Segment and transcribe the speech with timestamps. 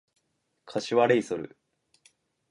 [0.65, 1.55] 柏レイソル